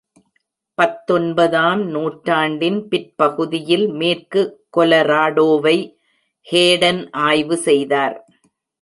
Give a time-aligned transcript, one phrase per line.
[0.77, 4.43] பத்தொன்பதாம் நூற்றாண்டின் பிற்பகுதியில் மேற்கு
[4.77, 5.77] கொலராடோவை
[6.47, 8.17] ஹேடன் ஆய்வு செய்தார்.